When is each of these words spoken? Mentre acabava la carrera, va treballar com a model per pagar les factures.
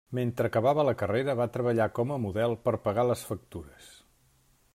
Mentre 0.17 0.47
acabava 0.49 0.85
la 0.87 0.95
carrera, 1.01 1.35
va 1.41 1.47
treballar 1.57 1.87
com 1.99 2.15
a 2.15 2.19
model 2.25 2.57
per 2.65 2.75
pagar 2.89 3.09
les 3.11 3.27
factures. 3.31 3.97